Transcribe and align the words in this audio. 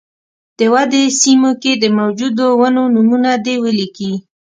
د 0.57 0.59
ودې 0.73 1.03
سیمو 1.19 1.51
کې 1.61 1.71
د 1.77 1.83
موجودو 1.97 2.45
ونو 2.59 2.83
نومونه 2.93 3.31
دې 3.45 3.55
ولیکي. 3.63 4.13